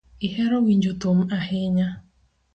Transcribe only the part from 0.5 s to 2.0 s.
winjo thum ahinya.